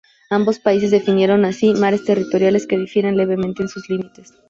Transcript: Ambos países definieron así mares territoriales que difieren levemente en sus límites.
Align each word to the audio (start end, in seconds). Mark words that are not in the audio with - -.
Ambos 0.31 0.57
países 0.57 0.89
definieron 0.89 1.45
así 1.45 1.75
mares 1.75 2.03
territoriales 2.05 2.65
que 2.65 2.75
difieren 2.75 3.17
levemente 3.17 3.61
en 3.61 3.69
sus 3.69 3.87
límites. 3.87 4.33